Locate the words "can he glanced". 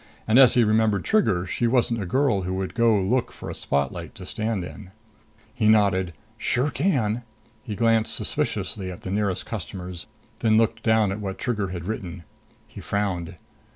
6.71-8.15